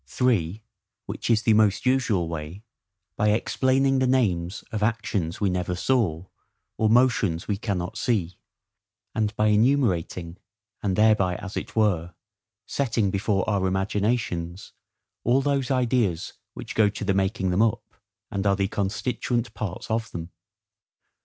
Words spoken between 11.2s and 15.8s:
as it were, setting before our imaginations all those